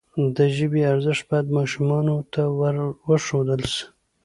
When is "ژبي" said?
0.55-0.81